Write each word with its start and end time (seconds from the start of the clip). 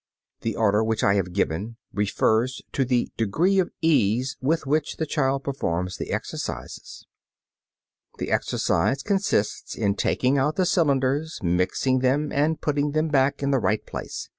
The 0.39 0.55
order 0.55 0.83
which 0.83 1.03
I 1.03 1.13
have 1.13 1.31
given 1.31 1.77
refers 1.93 2.63
to 2.71 2.83
the 2.83 3.11
degree 3.17 3.59
of 3.59 3.69
ease 3.81 4.35
with 4.41 4.65
which 4.65 4.97
the 4.97 5.05
child 5.05 5.43
performs 5.43 5.97
the 5.97 6.09
exercises. 6.09 7.05
The 8.17 8.31
exercise 8.31 9.03
consists 9.03 9.75
in 9.75 9.93
taking 9.93 10.39
out 10.39 10.55
the 10.55 10.65
cylinders, 10.65 11.39
mixing 11.43 11.99
them 11.99 12.31
and 12.31 12.59
putting 12.59 12.93
them 12.93 13.09
back 13.09 13.43
in 13.43 13.51
the 13.51 13.59
right 13.59 13.85
place. 13.85 14.27